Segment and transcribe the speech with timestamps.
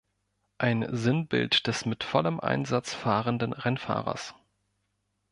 [0.57, 4.33] Ein Sinnbild des mit vollem Einsatz fahrenden Rennfahrers.